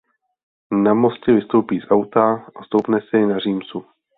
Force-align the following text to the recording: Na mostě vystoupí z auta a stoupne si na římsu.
Na 0.83 0.93
mostě 0.93 1.31
vystoupí 1.31 1.79
z 1.79 1.91
auta 1.91 2.45
a 2.55 2.63
stoupne 2.63 2.99
si 3.09 3.25
na 3.25 3.39
římsu. 3.39 3.83